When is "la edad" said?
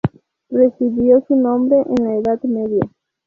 2.05-2.41